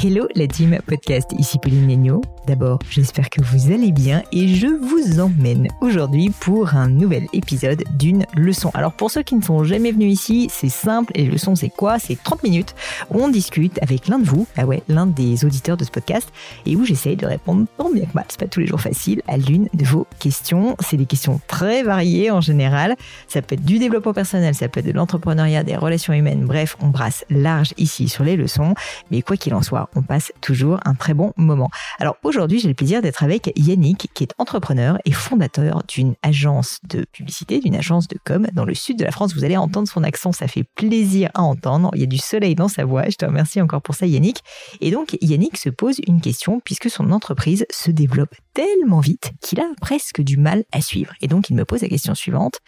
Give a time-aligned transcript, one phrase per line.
[0.00, 2.20] Hello la team podcast, ici Pauline Negno.
[2.48, 7.84] D'abord, j'espère que vous allez bien et je vous emmène aujourd'hui pour un nouvel épisode
[7.98, 8.70] d'une leçon.
[8.72, 11.98] Alors pour ceux qui ne sont jamais venus ici, c'est simple les leçons c'est quoi?
[11.98, 12.74] C'est 30 minutes
[13.10, 16.32] où on discute avec l'un de vous, ah ouais, l'un des auditeurs de ce podcast
[16.64, 19.20] et où j'essaye de répondre tant bien que mal, c'est pas tous les jours facile,
[19.28, 20.74] à l'une de vos questions.
[20.80, 22.96] C'est des questions très variées en général.
[23.26, 26.78] Ça peut être du développement personnel, ça peut être de l'entrepreneuriat, des relations humaines, bref,
[26.80, 28.72] on brasse large ici sur les leçons.
[29.10, 31.68] Mais quoi qu'il en soit, on passe toujours un très bon moment.
[31.98, 36.78] Alors aujourd'hui, j'ai le plaisir d'être avec Yannick, qui est entrepreneur et fondateur d'une agence
[36.88, 39.34] de publicité, d'une agence de com dans le sud de la France.
[39.34, 41.90] Vous allez entendre son accent, ça fait plaisir à entendre.
[41.94, 43.08] Il y a du soleil dans sa voix.
[43.08, 44.42] Je te remercie encore pour ça, Yannick.
[44.80, 49.60] Et donc, Yannick se pose une question puisque son entreprise se développe tellement vite qu'il
[49.60, 51.12] a presque du mal à suivre.
[51.20, 52.58] Et donc, il me pose la question suivante.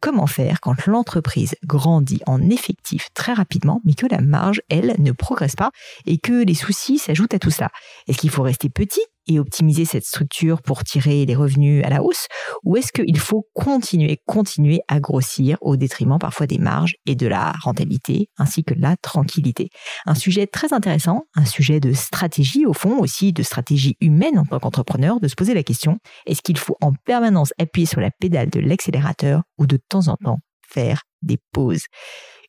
[0.00, 5.12] Comment faire quand l'entreprise grandit en effectif très rapidement, mais que la marge, elle, ne
[5.12, 5.70] progresse pas
[6.06, 7.70] et que les soucis s'ajoutent à tout cela?
[8.06, 12.02] Est-ce qu'il faut rester petit et optimiser cette structure pour tirer les revenus à la
[12.02, 12.26] hausse
[12.64, 17.26] ou est-ce qu'il faut continuer, continuer à grossir au détriment parfois des marges et de
[17.26, 19.70] la rentabilité ainsi que de la tranquillité?
[20.06, 24.44] Un sujet très intéressant, un sujet de stratégie au fond aussi, de stratégie humaine en
[24.44, 28.10] tant qu'entrepreneur, de se poser la question, est-ce qu'il faut en permanence appuyer sur la
[28.10, 31.84] pédale de l'accélérateur ou de temps en temps faire des pauses?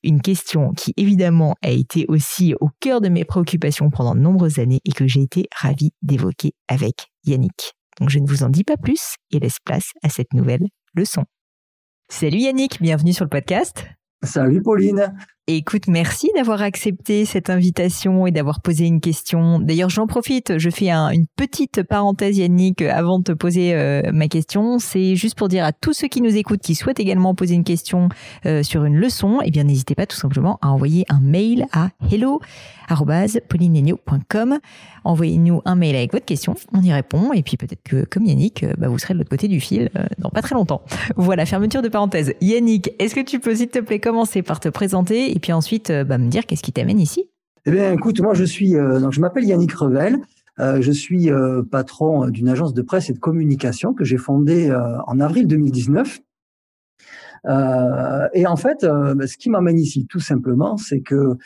[0.03, 4.59] Une question qui évidemment a été aussi au cœur de mes préoccupations pendant de nombreuses
[4.59, 7.73] années et que j'ai été ravie d'évoquer avec Yannick.
[7.99, 11.25] Donc je ne vous en dis pas plus et laisse place à cette nouvelle leçon.
[12.09, 13.85] Salut Yannick, bienvenue sur le podcast.
[14.23, 15.13] Salut Pauline.
[15.51, 19.57] Écoute, merci d'avoir accepté cette invitation et d'avoir posé une question.
[19.57, 24.27] D'ailleurs, j'en profite, je fais une petite parenthèse Yannick avant de te poser euh, ma
[24.27, 24.77] question.
[24.77, 27.63] C'est juste pour dire à tous ceux qui nous écoutent, qui souhaitent également poser une
[27.63, 28.09] question
[28.45, 31.89] euh, sur une leçon, eh bien n'hésitez pas tout simplement à envoyer un mail à
[32.11, 34.59] hello@paulinenio.com.
[35.03, 38.61] Envoyez-nous un mail avec votre question, on y répond et puis peut-être que comme Yannick,
[38.61, 39.89] euh, bah, vous serez de l'autre côté du fil
[40.19, 40.83] dans pas très longtemps.
[41.15, 42.35] Voilà, fermeture de parenthèse.
[42.39, 45.89] Yannick, est-ce que tu peux s'il te plaît commencer par te présenter et puis ensuite
[45.89, 47.29] euh, bah, me dire qu'est-ce qui t'amène ici?
[47.65, 50.17] Eh bien, écoute, moi je suis, euh, donc je m'appelle Yannick Revel.
[50.59, 51.29] Euh, je suis
[51.71, 54.69] patron d'une agence de presse et de communication que j'ai fondée
[55.07, 56.19] en avril 2019.
[58.33, 61.37] et en fait, bah, ce qui m'amène ici, tout simplement, c'est que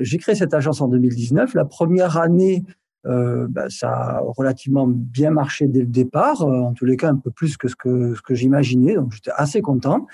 [0.00, 1.54] j'ai créé cette agence en 2019.
[1.54, 2.62] La première année,
[3.04, 7.30] bah, ça a relativement bien marché dès le départ, en tous les cas un peu
[7.30, 10.06] plus que ce que, ce que j'imaginais, donc j'étais assez content.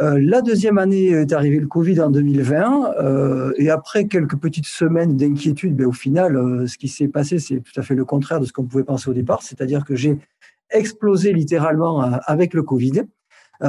[0.00, 4.66] Euh, la deuxième année est arrivé le Covid en 2020 euh, et après quelques petites
[4.66, 8.04] semaines d'inquiétude, ben, au final, euh, ce qui s'est passé, c'est tout à fait le
[8.04, 10.18] contraire de ce qu'on pouvait penser au départ, c'est-à-dire que j'ai
[10.70, 13.02] explosé littéralement avec le Covid.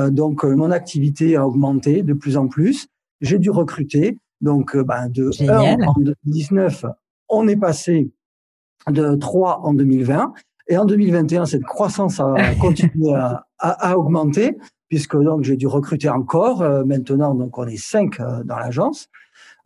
[0.09, 2.87] donc mon activité a augmenté de plus en plus.
[3.21, 4.17] J'ai dû recruter.
[4.41, 6.85] Donc ben, de 1 en 2019,
[7.29, 8.11] on est passé
[8.89, 10.33] de 3 en 2020.
[10.67, 14.57] Et en 2021, cette croissance a continué à, à augmenter
[14.95, 16.61] puisque donc j'ai dû recruter encore.
[16.61, 19.09] Euh, maintenant, donc on est cinq euh, dans l'agence.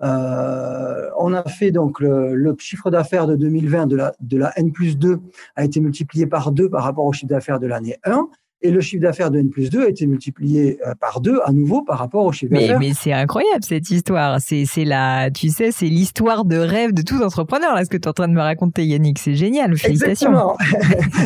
[0.01, 4.71] Euh, on a fait donc le, chiffre d'affaires de 2020 de la, de la N
[4.71, 5.19] plus 2
[5.55, 8.27] a été multiplié par deux par rapport au chiffre d'affaires de l'année 1
[8.61, 11.51] et le chiffre d'affaires de N plus 2 a été multiplié euh, par deux à
[11.51, 12.79] nouveau par rapport au chiffre d'affaires.
[12.79, 14.39] Mais, c'est incroyable cette histoire.
[14.41, 17.97] C'est, c'est la, tu sais, c'est l'histoire de rêve de tout entrepreneur, là, ce que
[17.97, 19.19] tu es en train de me raconter, Yannick.
[19.19, 19.77] C'est génial.
[19.77, 20.31] Félicitations.
[20.31, 20.57] Exactement.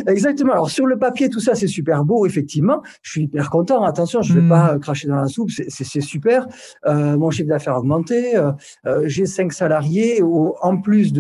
[0.08, 0.54] Exactement.
[0.54, 2.82] Alors, sur le papier, tout ça, c'est super beau, effectivement.
[3.02, 3.84] Je suis hyper content.
[3.84, 4.50] Attention, je ne vais hmm.
[4.50, 5.50] pas cracher dans la soupe.
[5.50, 6.48] C'est, c'est, super.
[6.86, 8.36] Euh, mon chiffre d'affaires a augmenté.
[8.36, 8.52] Euh,
[8.86, 10.22] euh, j'ai cinq salariés.
[10.22, 11.14] en plus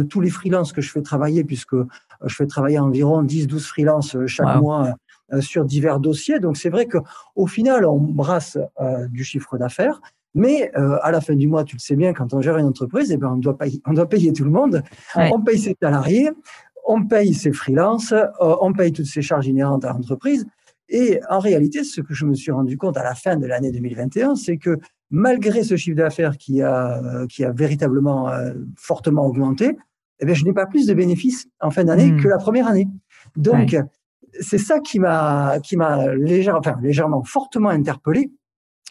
[5.31, 5.31] de tous les freelances que je fais travailler, puisque je fais travailler environ 10, 12
[5.31, 6.39] freelances chaque mois sur divers dossiers.
[6.39, 6.97] Donc c'est vrai que
[7.35, 8.57] au final, on brasse
[9.09, 10.01] du chiffre d'affaires.
[10.35, 13.11] Mais à la fin du mois, tu le sais bien, quand on gère une entreprise,
[13.11, 14.81] eh ben, on, doit payer, on doit payer tout le monde.
[15.15, 16.31] On paye ses salariés,
[16.87, 20.45] on paye ses freelances, on paye toutes ses charges inhérentes à l'entreprise.
[20.89, 23.71] Et en réalité, ce que je me suis rendu compte à la fin de l'année
[23.71, 24.77] 2021, c'est que
[25.09, 29.77] malgré ce chiffre d'affaires qui a, qui a véritablement euh, fortement augmenté,
[30.19, 32.21] eh bien, je n'ai pas plus de bénéfices en fin d'année hmm.
[32.21, 32.87] que la première année.
[33.35, 33.75] Donc,
[34.39, 38.31] c'est ça qui m'a, qui m'a légèrement, enfin, légèrement, fortement interpellé.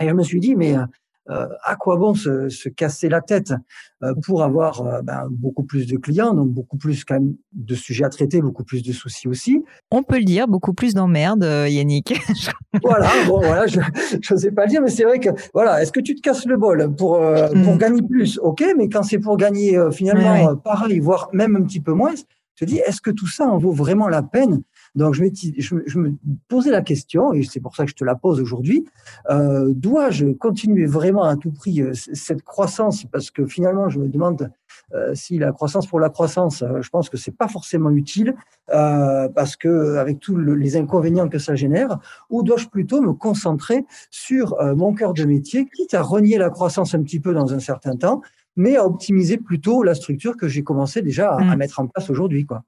[0.00, 0.84] Et je me suis dit, mais euh,
[1.30, 3.54] euh, à quoi bon se, se casser la tête
[4.02, 7.76] euh, pour avoir euh, ben, beaucoup plus de clients, donc beaucoup plus quand même de
[7.76, 9.62] sujets à traiter, beaucoup plus de soucis aussi.
[9.92, 12.12] On peut le dire, beaucoup plus d'emmerdes, Yannick.
[12.82, 15.92] voilà, bon voilà, je ne sais pas le dire, mais c'est vrai que voilà, est-ce
[15.92, 17.78] que tu te casses le bol pour pour mm.
[17.78, 21.92] gagner plus, ok, mais quand c'est pour gagner finalement pareil, voire même un petit peu
[21.92, 24.62] moins, je te dis, est-ce que tout ça en vaut vraiment la peine
[24.94, 25.24] donc, je,
[25.58, 26.14] je, me
[26.48, 28.84] posais la question, et c'est pour ça que je te la pose aujourd'hui,
[29.30, 33.06] euh, dois-je continuer vraiment à tout prix euh, cette croissance?
[33.06, 34.50] Parce que finalement, je me demande
[34.94, 38.34] euh, si la croissance pour la croissance, je pense que c'est pas forcément utile,
[38.66, 41.98] parce que avec tous les inconvénients que ça génère,
[42.30, 46.94] ou dois-je plutôt me concentrer sur mon cœur de métier, quitte à renier la croissance
[46.94, 48.22] un petit peu dans un certain temps,
[48.56, 51.58] mais à optimiser plutôt la structure que j'ai commencé déjà à, à mmh.
[51.58, 52.62] mettre en place aujourd'hui, quoi.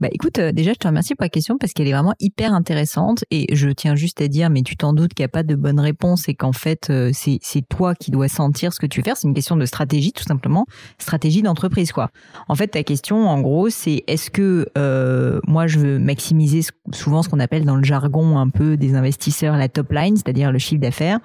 [0.00, 2.54] Bah écoute, euh, déjà je te remercie pour la question parce qu'elle est vraiment hyper
[2.54, 5.42] intéressante et je tiens juste à dire, mais tu t'en doutes qu'il n'y a pas
[5.42, 8.86] de bonne réponse et qu'en fait euh, c'est c'est toi qui dois sentir ce que
[8.86, 9.18] tu veux faire.
[9.18, 10.64] C'est une question de stratégie tout simplement,
[10.96, 12.08] stratégie d'entreprise quoi.
[12.48, 16.62] En fait ta question en gros c'est est-ce que euh, moi je veux maximiser
[16.94, 20.50] souvent ce qu'on appelle dans le jargon un peu des investisseurs la top line, c'est-à-dire
[20.50, 21.18] le chiffre d'affaires,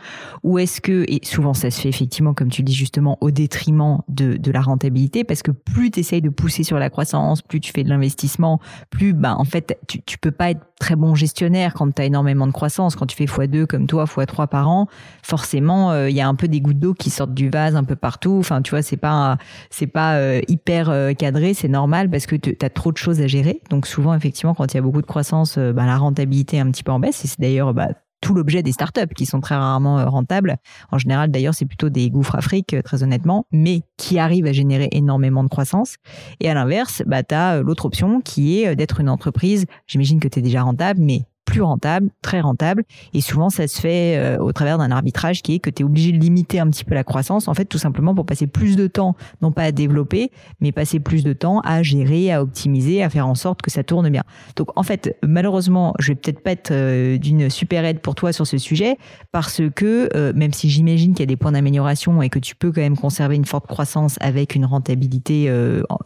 [0.43, 3.99] ou est-ce que et souvent ça se fait effectivement comme tu dis justement au détriment
[4.09, 7.61] de de la rentabilité parce que plus tu essayes de pousser sur la croissance, plus
[7.61, 11.15] tu fais de l'investissement plus, bah, en fait, tu, tu peux pas être très bon
[11.15, 12.95] gestionnaire quand tu as énormément de croissance.
[12.95, 14.87] Quand tu fais x2 comme toi, x3 par an,
[15.23, 17.83] forcément, euh, il y a un peu des gouttes d'eau qui sortent du vase un
[17.83, 18.37] peu partout.
[18.39, 19.37] Enfin, tu vois, c'est pas,
[19.69, 23.21] c'est pas euh, hyper euh, cadré, c'est normal parce que tu as trop de choses
[23.21, 23.61] à gérer.
[23.69, 26.71] Donc souvent, effectivement, quand il y a beaucoup de croissance, bah, la rentabilité est un
[26.71, 27.23] petit peu en baisse.
[27.23, 27.89] Et c'est d'ailleurs bah,
[28.25, 30.57] tout l'objet des startups qui sont très rarement euh, rentables.
[30.91, 34.51] En général, d'ailleurs, c'est plutôt des gouffres Afrique, euh, très honnêtement, mais qui arrivent à
[34.51, 35.97] générer énormément de croissance.
[36.39, 40.19] Et à l'inverse, bah, tu as euh, l'autre option qui est d'être une entreprise, j'imagine
[40.19, 42.83] que tu es déjà rentable, mais plus rentable, très rentable.
[43.13, 45.85] Et souvent, ça se fait euh, au travers d'un arbitrage qui est que tu es
[45.85, 48.75] obligé de limiter un petit peu la croissance, en fait, tout simplement pour passer plus
[48.75, 53.03] de temps, non pas à développer, mais passer plus de temps à gérer, à optimiser,
[53.03, 54.23] à faire en sorte que ça tourne bien.
[54.55, 58.33] Donc, en fait, malheureusement, je vais peut-être pas être euh, d'une super aide pour toi
[58.33, 58.97] sur ce sujet,
[59.31, 62.55] parce que euh, même si j'imagine qu'il y a des points d'amélioration et que tu
[62.55, 65.51] peux quand même conserver une forte croissance avec une rentabilité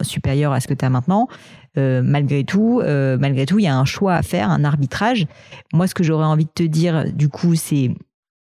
[0.02, 1.28] supérieure à ce que tu as maintenant,
[1.78, 5.26] euh, malgré tout, euh, malgré tout, il y a un choix à faire, un arbitrage.
[5.72, 7.94] Moi, ce que j'aurais envie de te dire, du coup, c'est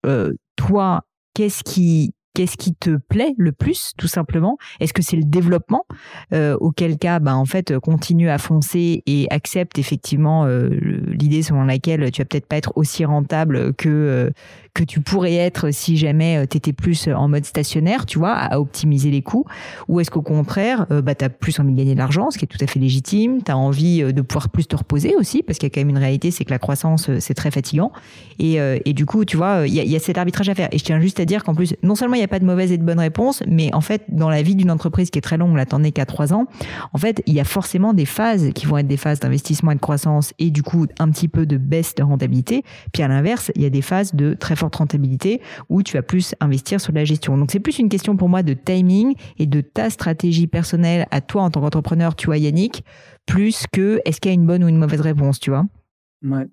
[0.06, 1.02] euh, toi,
[1.34, 4.58] qu'est-ce qui qu'est-ce qui te plaît le plus, tout simplement?
[4.80, 5.84] Est-ce que c'est le développement
[6.32, 12.20] Auquel cas, ben, en fait, continue à foncer et accepte effectivement l'idée selon laquelle tu
[12.20, 14.32] vas peut-être pas être aussi rentable que
[14.74, 18.32] que tu pourrais être si jamais euh, tu étais plus en mode stationnaire, tu vois,
[18.32, 19.44] à optimiser les coûts
[19.86, 22.38] Ou est-ce qu'au contraire, euh, bah, tu as plus envie de gagner de l'argent, ce
[22.38, 25.14] qui est tout à fait légitime, tu as envie euh, de pouvoir plus te reposer
[25.14, 27.52] aussi, parce qu'il y a quand même une réalité, c'est que la croissance, c'est très
[27.52, 27.92] fatigant.
[28.40, 30.68] Et, et, du coup, tu vois, il y a, cet arbitrage à faire.
[30.72, 32.44] Et je tiens juste à dire qu'en plus, non seulement il n'y a pas de
[32.44, 35.22] mauvaise et de bonne réponse, mais en fait, dans la vie d'une entreprise qui est
[35.22, 36.46] très longue, t'en es qu'à trois ans,
[36.92, 39.76] en fait, il y a forcément des phases qui vont être des phases d'investissement et
[39.76, 42.64] de croissance et du coup, un petit peu de baisse de rentabilité.
[42.92, 46.02] Puis à l'inverse, il y a des phases de très forte rentabilité où tu vas
[46.02, 47.36] plus investir sur la gestion.
[47.36, 51.20] Donc c'est plus une question pour moi de timing et de ta stratégie personnelle à
[51.20, 52.84] toi en tant qu'entrepreneur, tu vois Yannick,
[53.26, 55.64] plus que est-ce qu'il y a une bonne ou une mauvaise réponse, tu vois
[56.22, 56.46] Ouais.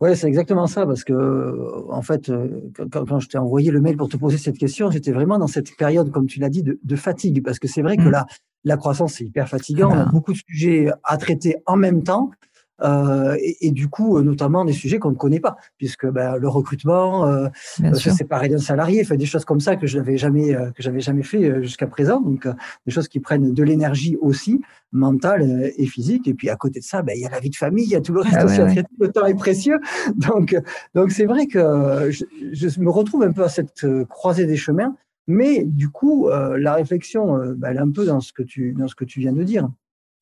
[0.00, 2.48] Ouais, c'est exactement ça, parce que euh, en fait, euh,
[2.90, 5.76] quand, je t'ai envoyé le mail pour te poser cette question, j'étais vraiment dans cette
[5.76, 8.10] période, comme tu l'as dit, de, fatigue, parce que c'est vrai que mmh.
[8.10, 8.26] la,
[8.64, 12.32] la croissance c'est hyper fatigant, on a beaucoup de sujets à traiter en même temps.
[12.80, 16.36] Euh, et, et, du coup, euh, notamment des sujets qu'on ne connaît pas, puisque ben,
[16.36, 17.48] le recrutement, euh,
[17.84, 20.70] euh se séparer d'un salarié, fait des choses comme ça que je n'avais jamais euh,
[20.70, 22.20] que j'avais jamais fait jusqu'à présent.
[22.20, 22.48] Donc,
[22.86, 24.60] des choses qui prennent de l'énergie aussi
[24.90, 26.26] mentale et physique.
[26.26, 27.90] Et puis à côté de ça, ben, il y a la vie de famille, il
[27.90, 29.78] y a tout le reste ah Le temps est précieux,
[30.16, 30.56] donc
[30.94, 34.94] donc c'est vrai que je, je, me retrouve un peu à cette croisée des chemins.
[35.28, 38.88] Mais du coup, la réflexion, ben, elle est un peu dans ce que tu dans
[38.88, 39.68] ce que tu viens de dire.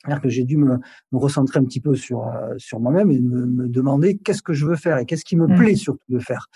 [0.02, 0.78] C'est-à-dire que j'ai dû me,
[1.12, 4.54] me, recentrer un petit peu sur, euh, sur moi-même et me, me demander qu'est-ce que
[4.54, 5.56] je veux faire et qu'est-ce qui me mmh.
[5.56, 6.46] plaît surtout de faire.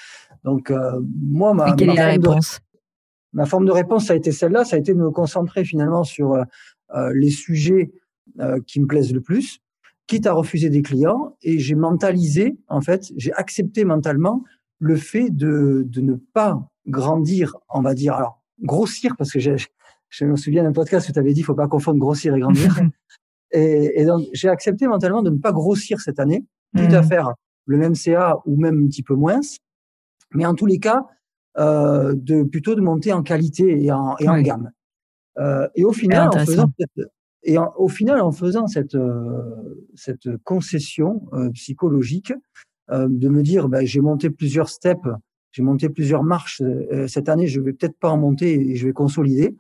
[0.45, 2.61] Donc, euh, moi, ma, ma, forme réponse?
[2.61, 5.65] De, ma, forme de, réponse, ça a été celle-là, ça a été de me concentrer
[5.65, 7.93] finalement sur euh, les sujets
[8.67, 9.61] qui me plaisent le plus.
[10.07, 11.37] quitte à refuser des clients.
[11.43, 14.43] Et j'ai mentalisé, en fait, j'ai accepté mentalement
[14.79, 20.25] le fait de, de ne pas grandir, on va dire, alors grossir, parce que je
[20.25, 22.81] me souviens d'un podcast où tu avais dit, il faut pas confondre grossir et grandir.
[23.55, 26.45] et, et, donc, j'ai accepté mentalement de ne pas grossir cette année,
[26.77, 27.09] quitte à mmh.
[27.09, 27.33] faire
[27.67, 29.41] le même CA ou même un petit peu moins.
[30.33, 31.07] Mais en tous les cas,
[31.59, 34.71] euh, de plutôt de monter en qualité et en, et en gamme.
[35.39, 37.09] Euh, et au final, en faisant cette,
[37.45, 42.33] et au final, en faisant cette, euh, cette concession euh, psychologique,
[42.91, 45.09] euh, de me dire, ben, j'ai monté plusieurs steps,
[45.53, 46.63] j'ai monté plusieurs marches
[47.07, 49.55] cette année, je vais peut-être pas en monter et je vais consolider.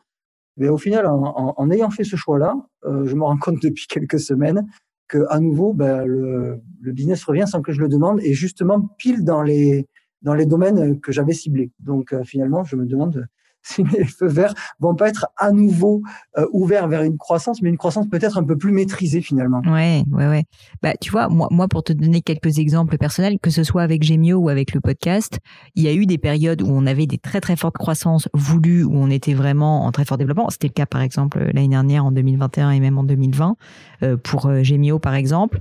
[0.56, 4.66] Mais au final, en, ayant fait ce choix-là, je me rends compte depuis quelques semaines
[5.08, 8.80] que à nouveau, ben, le, le, business revient sans que je le demande et justement
[8.98, 9.86] pile dans les
[10.22, 11.70] dans les domaines que j'avais ciblés.
[11.80, 13.26] Donc finalement, je me demande
[13.64, 16.02] si les feux verts vont pas être à nouveau
[16.38, 19.62] euh, ouverts vers une croissance, mais une croissance peut-être un peu plus maîtrisée finalement.
[19.66, 20.44] Ouais, ouais, ouais.
[20.82, 24.02] Bah, tu vois, moi, moi, pour te donner quelques exemples personnels, que ce soit avec
[24.02, 25.38] Gemio ou avec le podcast,
[25.74, 28.84] il y a eu des périodes où on avait des très très fortes croissances voulues,
[28.84, 30.50] où on était vraiment en très fort développement.
[30.50, 33.56] C'était le cas par exemple l'année dernière en 2021 et même en 2020
[34.02, 35.58] euh, pour euh, Gemio par exemple.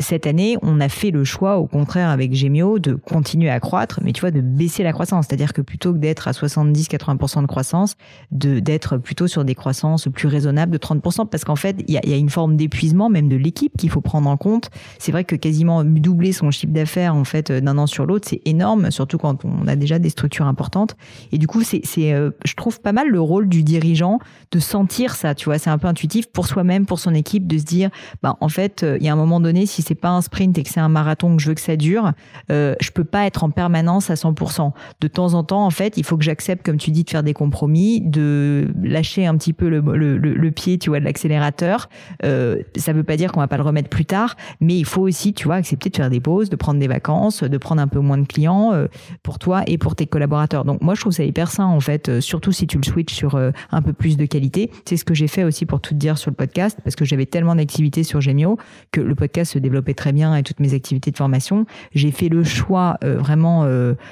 [0.00, 4.00] cette année, on a fait le choix, au contraire avec Gemio, de continuer à croître,
[4.02, 7.46] mais tu vois, de baisser la croissance, c'est-à-dire que plutôt que d'être à 70-80% de
[7.46, 7.96] croissance,
[8.30, 11.98] de d'être plutôt sur des croissances plus raisonnables de 30%, parce qu'en fait, il y
[11.98, 14.70] a, y a, une forme d'épuisement même de l'équipe qu'il faut prendre en compte.
[14.98, 18.40] C'est vrai que quasiment doubler son chiffre d'affaires en fait d'un an sur l'autre, c'est
[18.44, 20.96] énorme, surtout quand on a déjà des structures importantes.
[21.32, 24.18] Et du coup, c'est, c'est euh, je trouve pas mal le rôle du dirigeant
[24.50, 27.58] de sentir ça, tu vois, c'est un peu intuitif pour soi-même, pour son équipe, de
[27.58, 27.90] se dire,
[28.22, 30.56] bah en fait, euh, il y a un moment donné, si c'est pas un sprint
[30.58, 32.12] et que c'est un marathon que je veux que ça dure,
[32.50, 34.72] euh, je peux pas être en permanence à 100%.
[35.00, 37.22] De temps en temps, en fait, il faut que j'accepte, comme tu dis, de faire
[37.26, 41.90] des compromis, de lâcher un petit peu le, pied, tu vois, de l'accélérateur.
[42.24, 45.02] Euh, ça veut pas dire qu'on va pas le remettre plus tard, mais il faut
[45.02, 47.88] aussi, tu vois, accepter de faire des pauses, de prendre des vacances, de prendre un
[47.88, 48.86] peu moins de clients euh,
[49.22, 50.64] pour toi et pour tes collaborateurs.
[50.64, 53.14] Donc moi, je trouve ça hyper sain en fait, euh, surtout si tu le switches
[53.14, 54.70] sur euh, un peu plus de qualité.
[54.84, 57.26] C'est ce que j'ai fait aussi pour tout dire sur le podcast, parce que j'avais
[57.26, 58.58] tellement d'activités sur Gemio
[58.92, 61.66] que le podcast se développait très bien et toutes mes activités de formation.
[61.94, 63.66] J'ai fait le choix vraiment,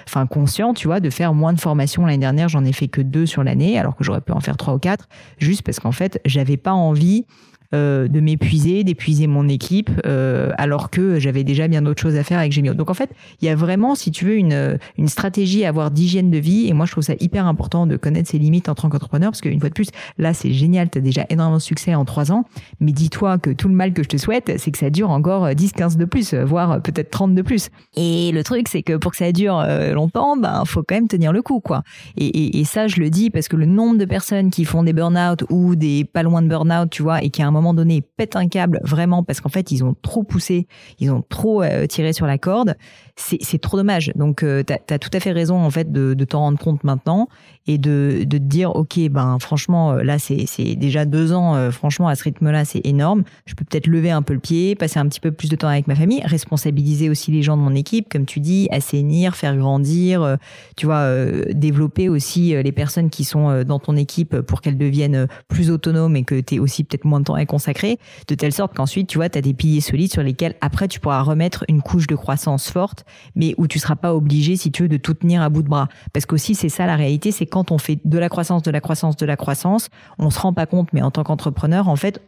[0.07, 2.49] enfin conscient, tu vois, de faire moins de formation l'année dernière.
[2.49, 4.79] J'en ai fait que deux sur l'année, alors que j'aurais pu en faire trois ou
[4.79, 5.09] quatre,
[5.39, 7.27] juste parce qu'en fait, j'avais pas envie
[7.75, 12.23] euh, de m'épuiser, d'épuiser mon équipe, euh, alors que j'avais déjà bien d'autres choses à
[12.23, 12.73] faire avec Gemio.
[12.75, 13.11] Donc en fait,
[13.43, 16.69] il y a vraiment, si tu veux, une, une stratégie à avoir d'hygiène de vie.
[16.69, 19.41] Et moi, je trouve ça hyper important de connaître ses limites en tant qu'entrepreneur, parce
[19.41, 19.89] qu'une fois de plus,
[20.19, 22.45] là, c'est génial, tu as déjà énormément de succès en trois ans.
[22.81, 25.55] Mais dis-toi que tout le mal que je te souhaite, c'est que ça dure encore
[25.55, 27.71] 10, 15 de plus, voire peut-être 30 de plus.
[27.97, 31.09] Et le truc, c'est que pour que ça dure euh, longtemps, ben, faut quand même
[31.09, 31.83] tenir le coup, quoi.
[32.17, 34.83] Et, et, et ça, je le dis parce que le nombre de personnes qui font
[34.83, 37.64] des burn-out ou des pas loin de burn-out, tu vois, et qui à un moment
[37.65, 38.03] moment donné
[38.37, 40.67] un câble vraiment parce qu'en fait ils ont trop poussé,
[40.99, 42.77] ils ont trop euh, tiré sur la corde,
[43.17, 44.13] c'est trop dommage.
[44.17, 46.85] Donc euh, tu as, tout à fait raison en fait de, de t'en rendre compte
[46.85, 47.29] maintenant
[47.67, 52.09] et de, de te dire ok ben franchement euh, là c'est déjà deux ans franchement
[52.09, 53.25] à ce rythme-là c'est énorme.
[53.47, 55.69] Je peux peut-être lever un peu le pied, passer un petit peu plus de temps
[55.69, 59.57] avec ma famille, responsabiliser aussi les gens de mon équipe comme tu dis, assainir, faire
[59.57, 60.37] grandir,
[60.77, 61.09] tu vois
[61.51, 66.25] développer aussi les personnes qui sont dans ton équipe pour qu'elles deviennent plus autonomes et
[66.25, 69.19] que tu aies aussi peut-être moins de temps avec consacré, de telle sorte qu'ensuite, tu
[69.19, 72.17] vois, tu as des piliers solides sur lesquels après tu pourras remettre une couche de
[72.17, 73.04] croissance forte,
[73.35, 75.69] mais où tu seras pas obligé, si tu veux, de tout tenir à bout de
[75.69, 75.89] bras.
[76.13, 78.81] Parce qu'aussi, c'est ça la réalité, c'est quand on fait de la croissance, de la
[78.81, 82.21] croissance, de la croissance, on se rend pas compte, mais en tant qu'entrepreneur, en fait,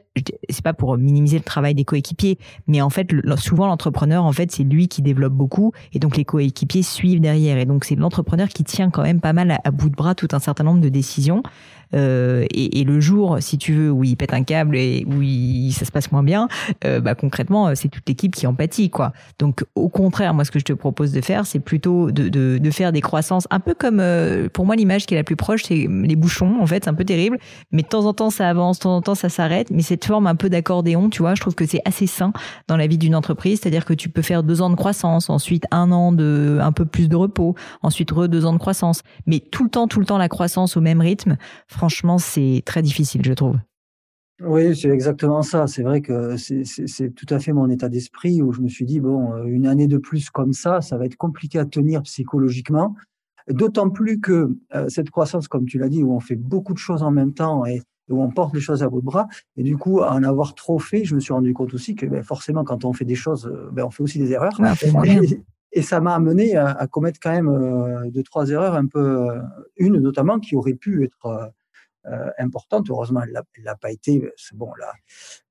[0.49, 4.51] c'est pas pour minimiser le travail des coéquipiers, mais en fait, souvent l'entrepreneur, en fait,
[4.51, 8.49] c'est lui qui développe beaucoup, et donc les coéquipiers suivent derrière, et donc c'est l'entrepreneur
[8.49, 10.89] qui tient quand même pas mal à bout de bras tout un certain nombre de
[10.89, 11.43] décisions.
[11.95, 15.23] Euh, et, et, le jour, si tu veux, où il pète un câble et où
[15.23, 16.49] il, ça se passe moins bien,
[16.85, 19.13] euh, bah, concrètement, c'est toute l'équipe qui en pâtit, quoi.
[19.39, 22.59] Donc, au contraire, moi, ce que je te propose de faire, c'est plutôt de, de,
[22.59, 25.37] de, faire des croissances un peu comme, euh, pour moi, l'image qui est la plus
[25.37, 26.61] proche, c'est les bouchons.
[26.61, 27.39] En fait, c'est un peu terrible,
[27.73, 29.71] mais de temps en temps, ça avance, de temps en temps, ça s'arrête.
[29.71, 32.33] Mais cette forme un peu d'accordéon, tu vois, je trouve que c'est assez sain
[32.69, 33.61] dans la vie d'une entreprise.
[33.61, 36.85] C'est-à-dire que tu peux faire deux ans de croissance, ensuite un an de un peu
[36.85, 40.07] plus de repos, ensuite re deux ans de croissance, mais tout le temps, tout le
[40.07, 41.37] temps la croissance au même rythme
[41.77, 43.57] franchement, c'est très difficile, je trouve.
[44.43, 45.67] Oui, c'est exactement ça.
[45.67, 49.01] C'est vrai que c'est tout à fait mon état d'esprit où je me suis dit,
[49.01, 52.95] bon, euh, une année de plus comme ça, ça va être compliqué à tenir psychologiquement.
[53.49, 56.79] D'autant plus que euh, cette croissance, comme tu l'as dit, où on fait beaucoup de
[56.79, 59.27] choses en même temps et où on porte les choses à bout de bras.
[59.57, 62.05] Et du coup, à en avoir trop fait, je me suis rendu compte aussi que
[62.05, 64.61] ben, forcément, quand on fait des choses, euh, ben, on fait aussi des erreurs.
[65.73, 69.29] et, ça m'a amené à, à, commettre quand même deux, trois erreurs, un peu,
[69.77, 71.53] une notamment qui aurait pu être
[72.09, 72.87] euh, importante.
[72.89, 74.31] Heureusement, elle l'a pas été.
[74.37, 74.93] C'est bon, là,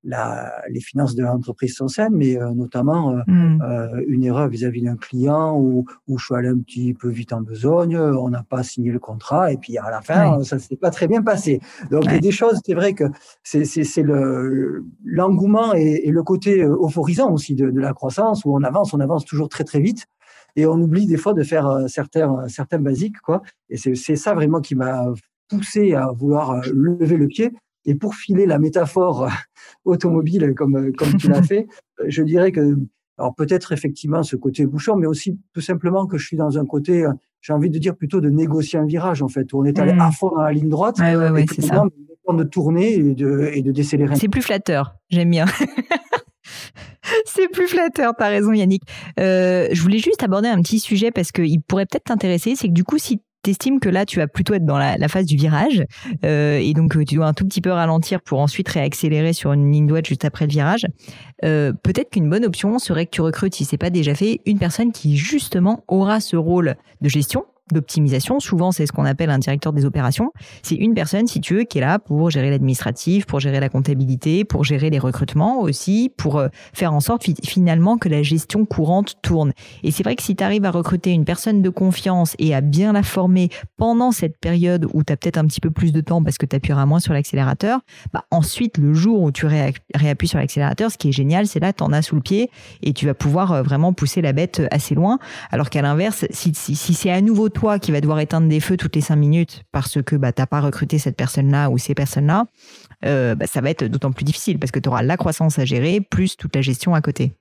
[0.05, 4.03] la, les finances de l'entreprise sont saines, mais euh, notamment euh, mmh.
[4.07, 7.41] une erreur vis-à-vis d'un client où, où je suis allé un petit peu vite en
[7.41, 10.91] besogne, on n'a pas signé le contrat, et puis à la fin, ça s'est pas
[10.91, 11.59] très bien passé.
[11.91, 13.03] Donc, il y a des choses, c'est vrai que
[13.43, 18.63] c'est le l'engouement et, et, le côté euphorisant aussi de, de la croissance où on
[18.63, 20.05] avance, on avance toujours très très vite
[20.55, 23.41] et on oublie des fois de faire certains certains basiques quoi.
[23.69, 25.05] Et c'est ça vraiment qui m'a
[25.49, 27.51] poussé à vouloir euh, lever le pied.
[27.85, 29.29] Et pour filer la métaphore euh,
[29.83, 31.67] automobile comme, euh, comme tu l'as fait,
[32.05, 32.77] je dirais que,
[33.17, 36.65] alors peut-être effectivement ce côté bouchon, mais aussi tout simplement que je suis dans un
[36.65, 37.05] côté,
[37.41, 39.93] j'ai envie de dire plutôt de négocier un virage en fait, où on est allé
[39.93, 40.01] mmh.
[40.01, 40.99] à fond dans la ligne droite.
[40.99, 41.83] Ouais, ouais, ouais, c'est ça.
[42.27, 44.15] De tourner et de, et de décélérer.
[44.15, 45.45] C'est plus flatteur, j'aime bien.
[47.25, 48.83] C'est plus flatteur, t'as raison Yannick.
[49.19, 52.73] Euh, je voulais juste aborder un petit sujet parce qu'il pourrait peut-être t'intéresser, c'est que
[52.73, 55.85] du coup si t'estimes que là, tu vas plutôt être dans la, phase du virage
[56.25, 59.53] euh, et donc euh, tu dois un tout petit peu ralentir pour ensuite réaccélérer sur
[59.53, 60.87] une ligne droite juste après le virage.
[61.43, 64.57] Euh, peut-être qu'une bonne option serait que tu recrutes, si c'est pas déjà fait, une
[64.57, 68.39] personne qui justement aura ce rôle de gestion d'optimisation.
[68.39, 70.31] Souvent, c'est ce qu'on appelle un directeur des opérations.
[70.61, 73.69] C'est une personne, si tu veux, qui est là pour gérer l'administratif, pour gérer la
[73.69, 78.65] comptabilité, pour gérer les recrutements aussi, pour euh, faire en sorte finalement que la gestion
[78.65, 79.53] courante tourne.
[79.83, 82.61] Et c'est vrai que si tu arrives à recruter une personne de confiance et à
[82.61, 86.01] bien la former pendant cette période où tu as peut-être un petit peu plus de
[86.01, 87.79] temps parce que tu appuieras moins sur l'accélérateur,
[88.13, 91.73] bah ensuite, le jour où tu réappuies sur l'accélérateur, ce qui est génial, c'est là,
[91.73, 92.51] tu en as sous le pied
[92.83, 95.19] et tu vas pouvoir euh, vraiment pousser la bête euh, assez loin.
[95.51, 98.59] Alors qu'à l'inverse, si, si, si c'est à nouveau toi qui va devoir éteindre des
[98.59, 101.79] feux toutes les cinq minutes parce que bah, tu n'as pas recruté cette personne-là ou
[101.79, 102.45] ces personnes-là,
[103.05, 105.65] euh, bah, ça va être d'autant plus difficile parce que tu auras la croissance à
[105.65, 107.33] gérer plus toute la gestion à côté.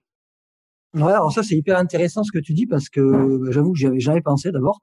[0.94, 3.00] Ouais, alors ça c'est hyper intéressant ce que tu dis parce que
[3.44, 4.80] bah, j'avoue que j'y avais jamais pensé d'abord.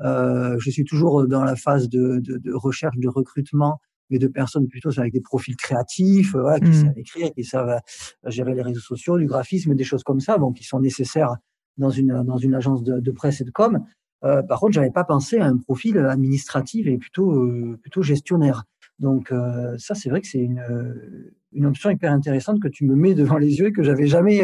[0.00, 2.22] Euh, je suis toujours dans la phase de,
[2.54, 6.72] recherche, de recrutement, mais de personnes plutôt avec des profils créatifs, qui mmh.
[6.72, 7.80] savent écrire, qui savent
[8.26, 11.34] gérer les réseaux sociaux, du graphisme, des choses comme ça, donc qui sont nécessaires
[11.78, 13.80] dans une dans une agence de, de presse et de com.
[14.24, 18.64] Euh, par contre, j'avais pas pensé à un profil administratif et plutôt euh, plutôt gestionnaire.
[18.98, 20.62] Donc euh, ça, c'est vrai que c'est une,
[21.52, 24.42] une option hyper intéressante que tu me mets devant les yeux et que j'avais jamais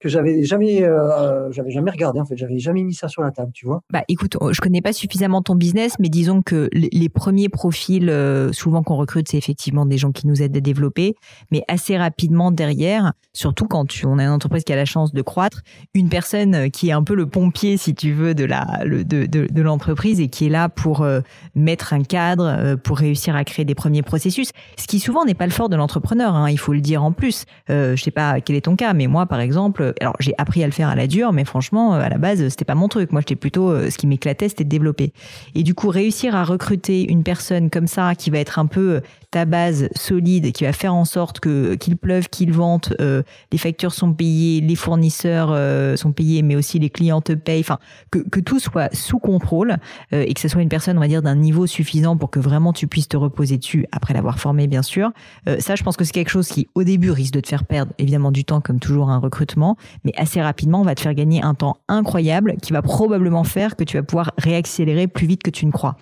[0.00, 2.36] que j'avais jamais euh, j'avais jamais regardé en fait.
[2.36, 3.82] J'avais jamais mis ça sur la table tu vois.
[3.92, 8.52] Bah écoute je connais pas suffisamment ton business mais disons que les, premiers profils euh,
[8.52, 11.14] souvent qu'on recrute c'est effectivement des gens qui nous aident à développer
[11.50, 15.22] mais assez rapidement derrière surtout quand on a une entreprise qui a la chance de
[15.22, 15.62] croître
[15.94, 19.46] une personne qui est un peu le pompier si tu veux de la de de,
[19.50, 21.20] de l'entreprise et qui est là pour euh,
[21.54, 24.50] mettre un cadre pour réussir à créer des premiers processus.
[24.76, 27.12] Ce qui souvent n'est pas le fort de l'entrepreneur hein, il faut le dire en
[27.12, 27.46] plus.
[27.68, 30.66] Je sais pas quel est ton cas mais moi par exemple alors j'ai appris à
[30.66, 33.12] le faire à la dure, mais franchement, euh, à la base, c'était pas mon truc.
[33.12, 35.12] Moi, j'étais plutôt, euh, ce qui m'éclatait, c'était de développer.
[35.54, 38.96] Et du coup, réussir à recruter une personne comme ça, qui va être un peu
[38.96, 43.58] euh, ta base solide, qui va faire en sorte que qu'il pleuve, qu'il vente, les
[43.58, 45.54] factures sont payées, les fournisseurs
[45.98, 47.60] sont payés, mais aussi les clients te payent.
[47.60, 47.78] Enfin,
[48.10, 49.76] que, que tout soit sous contrôle
[50.12, 52.72] et que ce soit une personne, on va dire, d'un niveau suffisant pour que vraiment
[52.72, 55.10] tu puisses te reposer dessus après l'avoir formé, bien sûr.
[55.58, 57.92] ça, je pense que c'est quelque chose qui, au début, risque de te faire perdre
[57.98, 61.42] évidemment du temps, comme toujours un recrutement, mais assez rapidement, on va te faire gagner
[61.42, 65.50] un temps incroyable qui va probablement faire que tu vas pouvoir réaccélérer plus vite que
[65.50, 65.96] tu ne crois.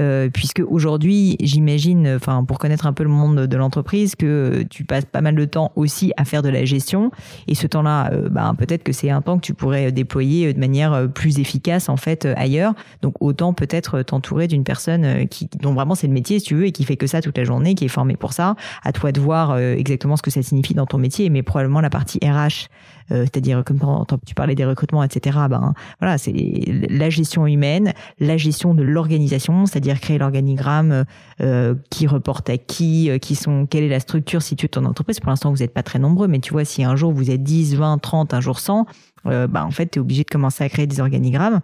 [0.00, 4.84] Euh, puisque aujourd'hui, j'imagine, enfin pour connaître un peu le monde de l'entreprise, que tu
[4.84, 7.10] passes pas mal de temps aussi à faire de la gestion,
[7.46, 10.60] et ce temps-là, euh, ben, peut-être que c'est un temps que tu pourrais déployer de
[10.60, 12.74] manière plus efficace en fait ailleurs.
[13.02, 16.66] Donc autant peut-être t'entourer d'une personne qui dont vraiment c'est le métier si tu veux
[16.66, 18.54] et qui fait que ça toute la journée, qui est formée pour ça.
[18.84, 21.90] À toi de voir exactement ce que ça signifie dans ton métier, mais probablement la
[21.90, 22.68] partie RH
[23.10, 23.78] euh, c'est-à-dire comme
[24.26, 25.38] tu parlais des recrutements, etc.
[25.48, 31.04] Ben voilà, c'est la gestion humaine, la gestion de l'organisation, c'est-à-dire créer l'organigramme
[31.40, 34.84] euh, qui reporte à qui, euh, qui sont, quelle est la structure située de ton
[34.84, 35.20] entreprise.
[35.20, 37.42] Pour l'instant, vous n'êtes pas très nombreux, mais tu vois, si un jour vous êtes
[37.42, 38.86] 10, 20, 30, un jour 100,
[39.28, 41.60] euh, bah, en fait, tu es obligé de commencer à créer des organigrammes.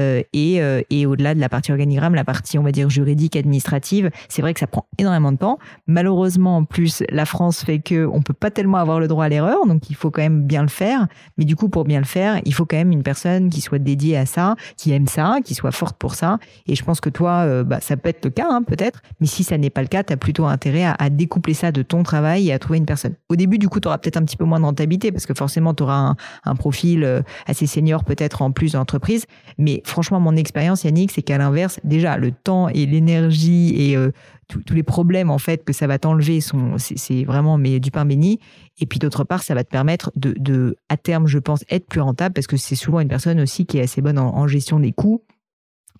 [0.00, 3.36] Euh, et, euh, et au-delà de la partie organigramme, la partie, on va dire, juridique,
[3.36, 5.58] administrative, c'est vrai que ça prend énormément de temps.
[5.86, 9.28] Malheureusement, en plus, la France fait que on peut pas tellement avoir le droit à
[9.28, 11.06] l'erreur, donc il faut quand même bien le faire.
[11.38, 13.78] Mais du coup, pour bien le faire, il faut quand même une personne qui soit
[13.78, 16.38] dédiée à ça, qui aime ça, qui soit forte pour ça.
[16.66, 19.02] Et je pense que toi, bah, ça peut être le cas, hein, peut-être.
[19.20, 21.82] Mais si ça n'est pas le cas, tu as plutôt intérêt à, découpler ça de
[21.82, 23.14] ton travail et à trouver une personne.
[23.28, 25.34] Au début, du coup, tu auras peut-être un petit peu moins de rentabilité parce que
[25.34, 29.26] forcément, tu auras un profil euh, assez senior peut-être en plus d'entreprise.
[29.58, 34.10] Mais franchement, mon expérience, Yannick, c'est qu'à l'inverse, déjà, le temps et l'énergie et euh,
[34.48, 38.04] tous les problèmes en fait que ça va t'enlever sont c'est vraiment mais du pain
[38.04, 38.40] béni
[38.78, 42.00] et puis d'autre part ça va te permettre de à terme je pense être plus
[42.00, 44.92] rentable parce que c'est souvent une personne aussi qui est assez bonne en, gestion des
[44.92, 45.22] coûts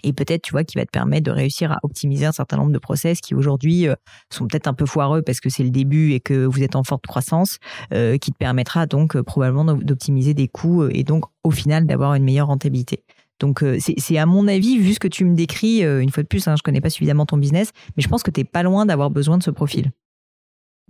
[0.02, 2.72] et peut-être tu vois qui va te permettre de réussir à optimiser un certain nombre
[2.72, 3.94] de process qui aujourd'hui euh,
[4.30, 6.82] sont peut-être un peu foireux parce que c'est le début et que vous êtes en
[6.82, 7.58] forte croissance
[7.92, 12.14] euh, qui te permettra donc euh, probablement d'optimiser des coûts et donc au final d'avoir
[12.14, 13.02] une meilleure rentabilité.
[13.40, 16.46] Donc c'est à mon avis, vu ce que tu me décris, une fois de plus,
[16.46, 18.86] hein, je connais pas suffisamment ton business, mais je pense que tu n'es pas loin
[18.86, 19.90] d'avoir besoin de ce profil.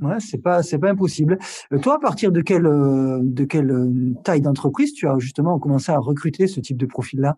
[0.01, 1.39] Ouais, c'est pas c'est pas impossible.
[1.83, 6.61] toi, à partir de de quelle taille d'entreprise tu as justement commencé à recruter ce
[6.61, 7.35] type de profil-là?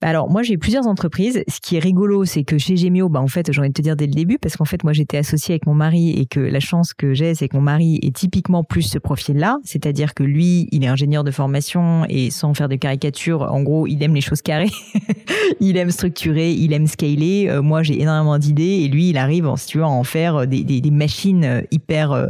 [0.00, 1.42] Bah alors moi j'ai plusieurs entreprises.
[1.48, 3.82] Ce qui est rigolo, c'est que chez Gemio, bah en fait j'ai envie de te
[3.82, 6.38] dire dès le début, parce qu'en fait moi j'étais associée avec mon mari et que
[6.38, 10.22] la chance que j'ai, c'est que mon mari est typiquement plus ce profil-là, c'est-à-dire que
[10.22, 14.14] lui, il est ingénieur de formation et sans faire de caricature, en gros, il aime
[14.14, 14.70] les choses carrées,
[15.60, 17.48] il aime structurer, il aime scaler.
[17.48, 20.46] Euh, moi j'ai énormément d'idées et lui il arrive, si tu veux, à en faire
[20.46, 22.28] des, des, des machines euh, hyper euh,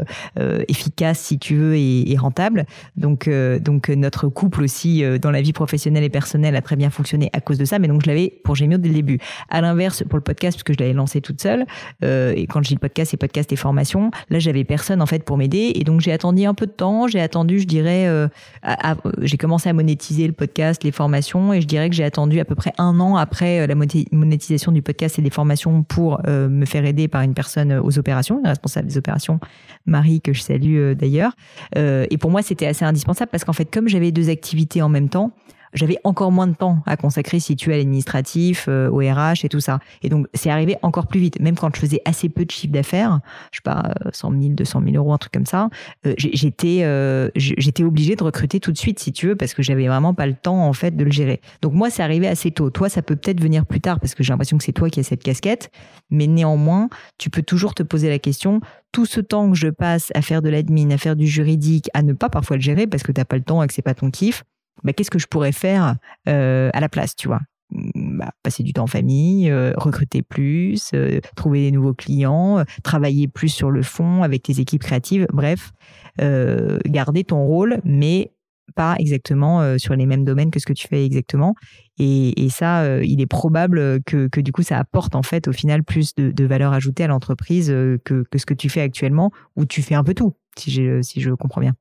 [0.68, 2.64] efficaces si tu veux et, et rentables.
[2.96, 3.28] Donc
[3.60, 7.40] donc notre couple aussi dans la vie professionnelle et personnelle a très bien fonctionné à
[7.40, 9.18] cause de ça, mais donc je l'avais pour Gémio dès le début.
[9.48, 11.66] À l'inverse, pour le podcast, puisque je l'avais lancé toute seule,
[12.04, 15.24] euh, et quand je dis podcast, c'est podcast et formation, là j'avais personne en fait
[15.24, 18.28] pour m'aider, et donc j'ai attendu un peu de temps, j'ai attendu, je dirais, euh,
[19.20, 22.44] j'ai commencé à monétiser le podcast, les formations, et je dirais que j'ai attendu à
[22.44, 26.64] peu près un an après euh, la monétisation du podcast et des formations pour me
[26.64, 29.40] faire aider par une personne aux opérations, une responsable des opérations,
[29.86, 31.32] Marie, que je salue d'ailleurs.
[31.76, 35.08] et pour moi, c'était assez indispensable parce qu'en fait, comme j'avais deux activités en même
[35.08, 35.32] temps,
[35.72, 39.48] j'avais encore moins de temps à consacrer si tu à l'administratif, euh, au RH et
[39.48, 39.80] tout ça.
[40.02, 41.40] Et donc, c'est arrivé encore plus vite.
[41.40, 43.20] Même quand je faisais assez peu de chiffre d'affaires,
[43.52, 45.68] je sais pas, 100 000, 200 000 euros, un truc comme ça,
[46.06, 49.62] euh, j'étais euh, j'étais obligée de recruter tout de suite, si tu veux, parce que
[49.62, 51.40] j'avais vraiment pas le temps, en fait, de le gérer.
[51.62, 52.70] Donc, moi, c'est arrivé assez tôt.
[52.70, 55.00] Toi, ça peut peut-être venir plus tard, parce que j'ai l'impression que c'est toi qui
[55.00, 55.70] as cette casquette.
[56.10, 58.60] Mais néanmoins, tu peux toujours te poser la question,
[58.92, 62.02] tout ce temps que je passe à faire de l'admin, à faire du juridique, à
[62.02, 63.82] ne pas parfois le gérer parce que tu n'as pas le temps et que c'est
[63.82, 64.44] pas ton kiff,
[64.84, 65.96] bah, qu'est-ce que je pourrais faire
[66.28, 67.40] euh, à la place, tu vois?
[67.70, 72.64] Mmh, bah, passer du temps en famille, euh, recruter plus, euh, trouver des nouveaux clients,
[72.82, 75.72] travailler plus sur le fond avec tes équipes créatives, bref,
[76.86, 78.32] garder ton rôle, mais
[78.74, 81.54] pas exactement sur les mêmes domaines que ce que tu fais exactement.
[81.98, 85.52] Et, et ça, il est probable que, que, du coup, ça apporte en fait au
[85.52, 89.30] final plus de, de valeur ajoutée à l'entreprise que, que ce que tu fais actuellement,
[89.56, 90.70] où tu fais un peu tout, si,
[91.02, 91.74] si je comprends bien.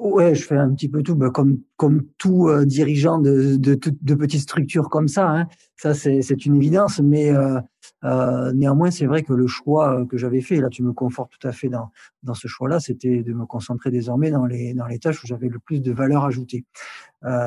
[0.00, 4.88] Ouais, je fais un petit peu tout, bah, comme tout euh, dirigeant de, petites structures
[4.90, 5.28] comme ça.
[5.28, 5.48] Hein.
[5.76, 7.60] Ça, c'est une évidence, mais euh,
[8.04, 11.48] euh, néanmoins, c'est vrai que le choix que j'avais fait, là, tu me confortes tout
[11.48, 15.48] à fait dans ce choix-là, c'était de me concentrer désormais dans les tâches où j'avais
[15.48, 16.64] le plus de valeur ajoutée.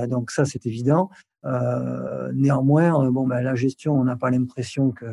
[0.10, 1.10] Donc ça, c'est évident.
[2.34, 5.06] Néanmoins, bon, ben, la gestion, on n'a pas l'impression que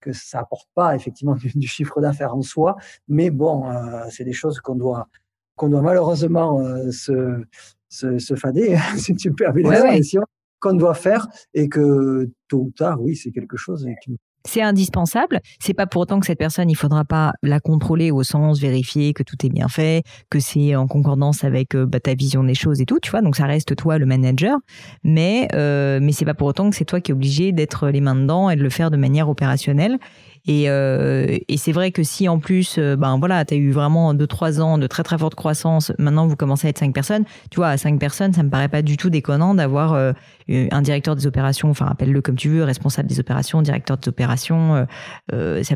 [0.00, 2.76] que ça apporte pas effectivement du chiffre d'affaires en soi,
[3.08, 3.64] mais bon,
[4.10, 5.08] c'est des choses qu'on doit
[5.56, 7.42] qu'on doit malheureusement euh, se,
[7.88, 10.22] se, se, fader, si tu me permets l'expression,
[10.60, 15.40] qu'on doit faire et que tôt ou tard, oui, c'est quelque chose qui, c'est indispensable.
[15.58, 19.14] C'est pas pour autant que cette personne, il faudra pas la contrôler au sens vérifier
[19.14, 22.54] que tout est bien fait, que c'est en concordance avec euh, bah, ta vision des
[22.54, 23.22] choses et tout, tu vois.
[23.22, 24.58] Donc ça reste toi le manager,
[25.02, 28.02] mais euh, mais c'est pas pour autant que c'est toi qui es obligé d'être les
[28.02, 29.98] mains dedans et de le faire de manière opérationnelle.
[30.46, 33.70] Et, euh, et c'est vrai que si en plus, euh, ben voilà, tu as eu
[33.70, 36.92] vraiment deux trois ans de très très forte croissance, maintenant vous commencez à être cinq
[36.92, 40.12] personnes, tu vois, à cinq personnes, ça me paraît pas du tout déconnant d'avoir euh,
[40.48, 44.86] un directeur des opérations, enfin appelle-le comme tu veux, responsable des opérations, directeur des opérations,
[45.30, 45.74] ça,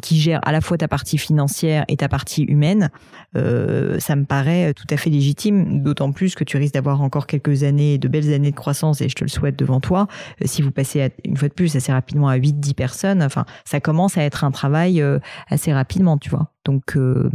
[0.00, 2.90] qui gère à la fois ta partie financière et ta partie humaine.
[3.34, 7.62] ça me paraît tout à fait légitime, d'autant plus que tu risques d'avoir encore quelques
[7.62, 10.06] années, de belles années de croissance, et je te le souhaite devant toi.
[10.46, 13.80] si vous passez une fois de plus assez rapidement à 8-10 personnes, enfin ça
[14.16, 16.52] à être un travail euh, assez rapidement, tu vois.
[16.64, 17.30] Donc, euh,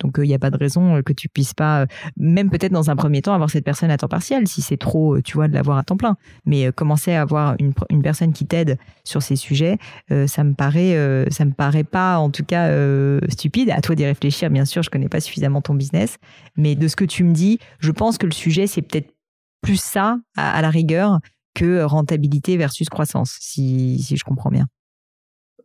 [0.00, 1.86] donc il n'y a pas de raison que tu puisses pas,
[2.16, 5.20] même peut-être dans un premier temps, avoir cette personne à temps partiel, si c'est trop,
[5.20, 6.16] tu vois, de l'avoir à temps plein.
[6.44, 9.78] Mais commencer à avoir une, une personne qui t'aide sur ces sujets,
[10.26, 12.68] ça me paraît, ça me paraît pas, en tout cas,
[13.28, 13.70] stupide.
[13.70, 14.82] À toi d'y réfléchir, bien sûr.
[14.82, 16.18] Je connais pas suffisamment ton business,
[16.56, 19.14] mais de ce que tu me dis, je pense que le sujet c'est peut-être
[19.64, 21.20] plus ça à, la rigueur
[21.54, 24.66] que rentabilité versus croissance, si, si je comprends bien.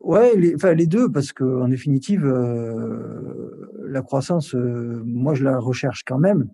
[0.01, 5.43] Ouais, les, enfin les deux, parce que en définitive, euh, la croissance, euh, moi je
[5.43, 6.49] la recherche quand même,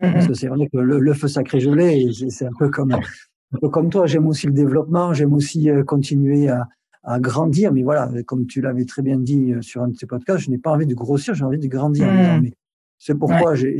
[0.00, 3.58] mmh parce que c'est vrai que le, feu sacré gelé, c'est un peu comme un
[3.60, 4.06] peu comme toi.
[4.06, 6.68] J'aime aussi le développement, j'aime aussi euh, continuer à,
[7.02, 10.44] à, grandir, mais voilà, comme tu l'avais très bien dit sur un de tes podcasts,
[10.44, 12.06] je n'ai pas envie de grossir, j'ai envie de grandir.
[12.06, 12.50] Mmh.
[12.98, 13.78] C'est pourquoi j'ai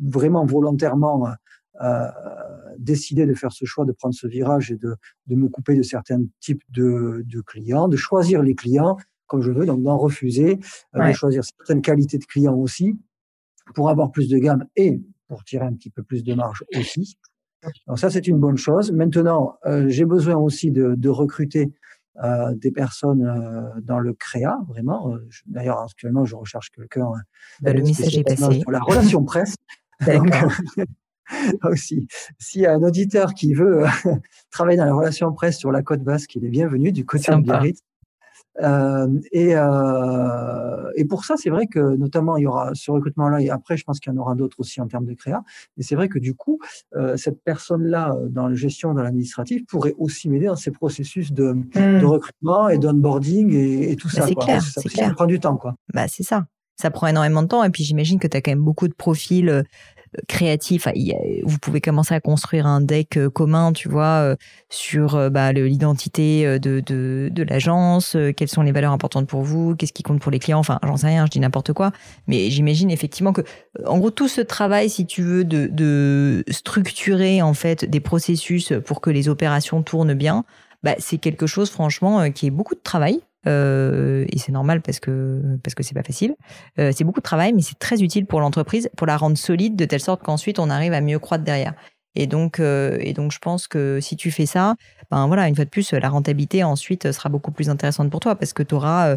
[0.00, 1.28] vraiment volontairement
[1.82, 2.08] euh,
[2.78, 4.94] décidé de faire ce choix, de prendre ce virage et de,
[5.26, 9.50] de me couper de certains types de, de, clients, de choisir les clients comme je
[9.50, 10.60] veux, donc d'en refuser,
[10.94, 12.96] euh, de choisir certaines qualités de clients aussi,
[13.74, 17.18] pour avoir plus de gamme et pour tirer un petit peu plus de marge aussi.
[17.88, 18.92] Donc ça, c'est une bonne chose.
[18.92, 19.58] Maintenant,
[19.88, 21.72] j'ai besoin aussi de, de recruter
[22.54, 25.16] des personnes dans le créa, vraiment.
[25.46, 27.08] D'ailleurs, actuellement, je recherche quelqu'un.
[27.60, 28.60] Bah, le message est passé.
[28.62, 29.56] Pour la relation presse.
[31.64, 32.06] aussi,
[32.38, 33.84] s'il y a un auditeur qui veut
[34.50, 37.40] travailler dans la relation presse sur la côte basque, il est bienvenu du côté de
[37.40, 37.80] Biarritz.
[38.62, 43.40] Euh, et, euh, et pour ça, c'est vrai que notamment il y aura ce recrutement-là
[43.40, 45.42] et après, je pense qu'il y en aura d'autres aussi en termes de créa.
[45.76, 46.58] Et c'est vrai que du coup,
[46.94, 51.52] euh, cette personne-là dans la gestion, dans l'administratif, pourrait aussi m'aider dans ces processus de,
[51.74, 52.04] de hmm.
[52.04, 54.26] recrutement et d'onboarding et, et tout bah, ça.
[54.26, 55.74] C'est clair, ça, ça prend du temps, quoi.
[55.92, 58.50] Bah c'est ça ça prend énormément de temps et puis j'imagine que tu as quand
[58.50, 59.62] même beaucoup de profils euh,
[60.28, 60.88] créatif.
[61.44, 64.36] Vous pouvez commencer à construire un deck euh, commun, tu vois, euh,
[64.70, 69.92] sur bah, l'identité de, de, de l'agence, quelles sont les valeurs importantes pour vous, qu'est-ce
[69.92, 70.58] qui compte pour les clients.
[70.58, 71.92] Enfin, j'en sais rien, je dis n'importe quoi.
[72.26, 73.42] Mais j'imagine effectivement que,
[73.84, 78.72] en gros, tout ce travail, si tu veux, de, de structurer en fait des processus
[78.84, 80.44] pour que les opérations tournent bien,
[80.82, 83.20] bah, c'est quelque chose, franchement, qui est beaucoup de travail.
[83.46, 86.34] Euh, et c'est normal parce que parce que c'est pas facile.
[86.78, 89.76] Euh, c'est beaucoup de travail, mais c'est très utile pour l'entreprise pour la rendre solide
[89.76, 91.74] de telle sorte qu'ensuite on arrive à mieux croître derrière.
[92.18, 94.74] Et donc, euh, et donc, je pense que si tu fais ça,
[95.10, 98.34] ben voilà, une fois de plus, la rentabilité ensuite sera beaucoup plus intéressante pour toi
[98.36, 99.16] parce que tu auras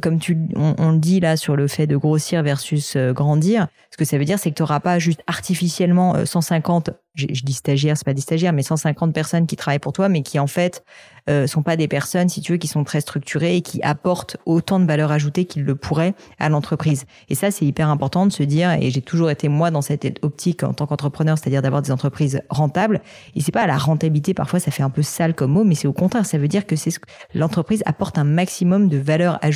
[0.00, 3.96] comme tu, on, le dit là sur le fait de grossir versus euh, grandir, ce
[3.96, 7.52] que ça veut dire, c'est que tu n'auras pas juste artificiellement 150, euh, je, dis
[7.52, 10.46] stagiaires, c'est pas des stagiaires, mais 150 personnes qui travaillent pour toi, mais qui en
[10.46, 10.82] fait
[11.28, 14.36] euh, sont pas des personnes, si tu veux, qui sont très structurées et qui apportent
[14.46, 17.04] autant de valeur ajoutée qu'ils le pourraient à l'entreprise.
[17.28, 20.18] Et ça, c'est hyper important de se dire, et j'ai toujours été moi dans cette
[20.22, 23.02] optique en tant qu'entrepreneur, c'est-à-dire d'avoir des entreprises rentables.
[23.34, 25.88] Et c'est pas la rentabilité, parfois ça fait un peu sale comme mot, mais c'est
[25.88, 26.90] au contraire, ça veut dire que c'est
[27.34, 29.49] l'entreprise apporte un maximum de valeur ajoutée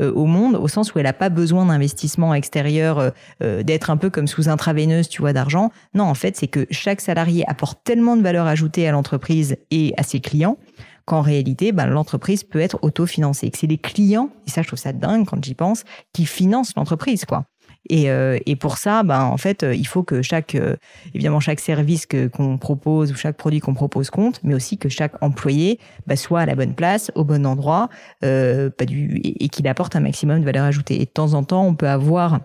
[0.00, 3.10] euh, au monde, au sens où elle n'a pas besoin d'investissement extérieur, euh,
[3.42, 5.70] euh, d'être un peu comme sous intraveineuse, tu vois, d'argent.
[5.94, 9.94] Non, en fait, c'est que chaque salarié apporte tellement de valeur ajoutée à l'entreprise et
[9.96, 10.58] à ses clients
[11.06, 13.50] qu'en réalité, ben, l'entreprise peut être autofinancée.
[13.50, 16.74] Que c'est les clients, et ça je trouve ça dingue quand j'y pense, qui financent
[16.76, 17.49] l'entreprise, quoi.
[17.88, 20.76] Et, euh, et, pour ça, ben, en fait, il faut que chaque, euh,
[21.14, 24.88] évidemment, chaque service que, qu'on propose ou chaque produit qu'on propose compte, mais aussi que
[24.88, 27.88] chaque employé ben, soit à la bonne place, au bon endroit,
[28.24, 31.00] euh, du, et, et qu'il apporte un maximum de valeur ajoutée.
[31.00, 32.40] Et de temps en temps, on peut avoir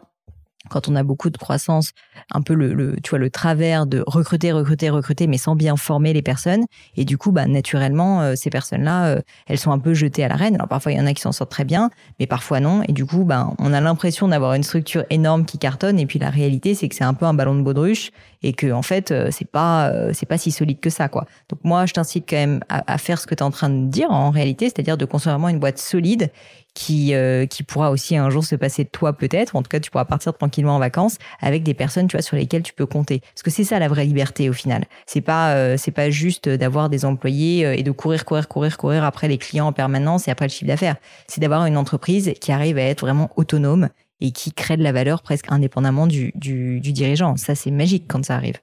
[0.69, 1.91] quand on a beaucoup de croissance,
[2.31, 5.75] un peu le, le, tu vois, le travers de recruter, recruter, recruter, mais sans bien
[5.77, 6.65] former les personnes.
[6.97, 10.27] Et du coup, bah, naturellement, euh, ces personnes-là, euh, elles sont un peu jetées à
[10.27, 10.55] la reine.
[10.55, 12.83] Alors parfois, il y en a qui s'en sortent très bien, mais parfois non.
[12.87, 15.99] Et du coup, bah, on a l'impression d'avoir une structure énorme qui cartonne.
[15.99, 18.11] Et puis la réalité, c'est que c'est un peu un ballon de baudruche
[18.45, 21.25] et que en fait, euh, c'est pas, c'est pas si solide que ça, quoi.
[21.49, 23.87] Donc moi, je t'incite quand même à, faire ce que tu es en train de
[23.87, 26.29] dire en réalité, c'est-à-dire de construire vraiment une boîte solide
[26.75, 29.55] qui euh, qui pourra aussi un jour se passer de toi peut-être.
[29.55, 32.35] En tout cas, tu pourras partir tranquillement en vacances avec des personnes, tu vois, sur
[32.35, 33.21] lesquelles tu peux compter.
[33.33, 34.85] Parce que c'est ça la vraie liberté au final.
[35.07, 38.77] C'est pas euh, c'est pas juste d'avoir des employés euh, et de courir courir courir
[38.77, 40.97] courir après les clients en permanence et après le chiffre d'affaires.
[41.27, 43.89] C'est d'avoir une entreprise qui arrive à être vraiment autonome
[44.21, 47.35] et qui crée de la valeur presque indépendamment du du, du dirigeant.
[47.35, 48.59] Ça c'est magique quand ça arrive.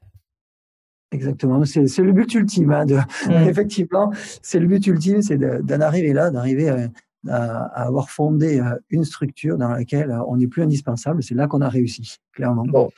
[1.13, 2.73] Exactement, c'est le but ultime.
[2.73, 3.33] Hein, de, mmh.
[3.49, 4.11] Effectivement,
[4.41, 6.89] c'est le but ultime, c'est d'en arriver là, d'arriver à,
[7.29, 11.23] à, avoir fondé euh, une structure dans laquelle euh, on n'est plus indispensable.
[11.23, 12.65] C'est là qu'on a réussi, clairement.
[12.65, 12.91] Bon.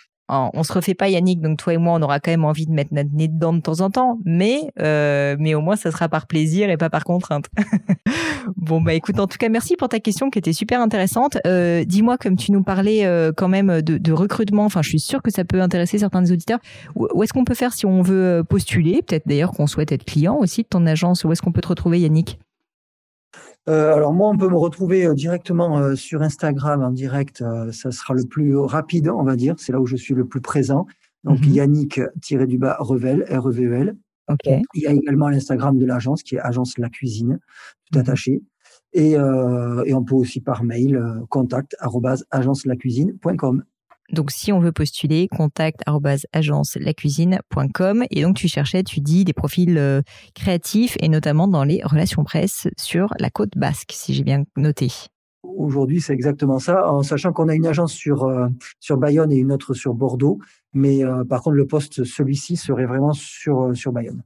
[0.55, 2.73] On se refait pas Yannick, donc toi et moi on aura quand même envie de
[2.73, 6.09] mettre notre nez dedans de temps en temps, mais euh, mais au moins ça sera
[6.09, 7.47] par plaisir et pas par contrainte.
[8.57, 11.39] bon bah écoute, en tout cas merci pour ta question qui était super intéressante.
[11.47, 15.23] Euh, Dis-moi comme tu nous parlais euh, quand même de, recrutement, enfin je suis sûre
[15.23, 16.59] que ça peut intéresser certains des auditeurs.
[16.95, 20.05] Où, où est-ce qu'on peut faire si on veut postuler, peut-être d'ailleurs qu'on souhaite être
[20.05, 21.25] client aussi de ton agence.
[21.25, 22.39] Où est-ce qu'on peut te retrouver Yannick?
[23.69, 27.43] Euh, alors moi, on peut me retrouver euh, directement euh, sur Instagram en direct.
[27.73, 29.55] ça sera le plus rapide, on va dire.
[29.59, 30.87] C'est là où je suis le plus présent.
[31.25, 31.53] Donc mm-hmm.
[31.53, 33.97] Yannick-du-bas Revel, R-E-V-E-L.
[34.29, 34.63] Okay.
[34.75, 37.39] Il y a également l'Instagram de l'agence qui est Agence La Cuisine,
[37.91, 38.03] tout mm-hmm.
[38.03, 38.43] attaché.
[38.93, 41.75] Et, et, on peut aussi par mail contact
[42.31, 43.65] agencelaccuisine.com.
[44.13, 45.81] Donc, si on veut postuler, contact
[46.33, 48.05] agencelaccuisine.com.
[48.11, 50.03] Et donc, tu cherchais, tu dis, des profils euh,
[50.35, 54.89] créatifs et notamment dans les relations presse sur la côte basque, si j'ai bien noté.
[55.43, 58.49] Aujourd'hui, c'est exactement ça, en sachant qu'on a une agence sur, euh,
[58.81, 60.39] sur Bayonne et une autre sur Bordeaux.
[60.73, 64.23] Mais euh, par contre, le poste, celui-ci, serait vraiment sur, sur Bayonne.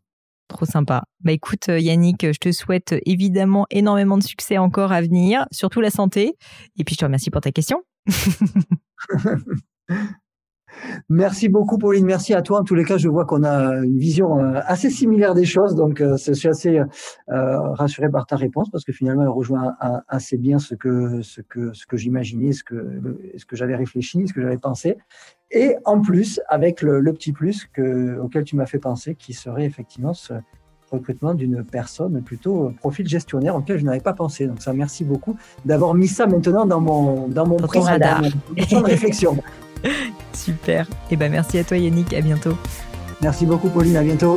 [0.49, 1.05] Trop sympa.
[1.21, 5.91] Bah écoute Yannick, je te souhaite évidemment énormément de succès encore à venir, surtout la
[5.91, 6.37] santé.
[6.79, 7.83] Et puis je te remercie pour ta question.
[11.09, 12.05] Merci beaucoup, Pauline.
[12.05, 12.61] Merci à toi.
[12.61, 15.75] En tous les cas, je vois qu'on a une vision euh, assez similaire des choses.
[15.75, 19.75] Donc, euh, je suis assez euh, rassuré par ta réponse parce que finalement, elle rejoint
[20.09, 23.01] assez bien ce que, ce que, j'imaginais, ce que,
[23.37, 24.99] ce que j'avais réfléchi, ce que j'avais pensé.
[25.51, 29.65] Et en plus, avec le, petit plus que, auquel tu m'as fait penser, qui serait
[29.65, 30.35] effectivement ce
[30.91, 34.47] recrutement d'une personne plutôt profil gestionnaire auquel je n'avais pas pensé.
[34.47, 39.37] Donc ça, merci beaucoup d'avoir mis ça maintenant dans mon dans mon radar, de réflexion.
[40.33, 40.83] Super.
[40.83, 42.55] Et eh ben merci à toi Yannick, à bientôt.
[43.21, 44.37] Merci beaucoup Pauline, à bientôt.